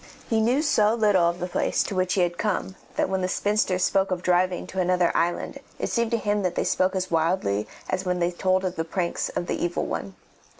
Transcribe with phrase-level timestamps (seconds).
[0.27, 3.27] He knew so little of the place to which he had come that when the
[3.27, 7.11] spinsters spoke of driving to another island it seemed to him that they spoke as
[7.11, 10.15] wildly as when they told of the pranks of the Evil One.